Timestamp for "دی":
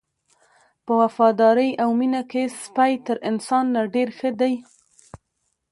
4.41-4.53